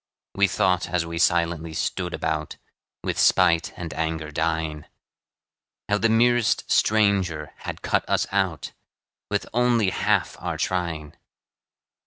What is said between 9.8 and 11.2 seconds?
half our trying.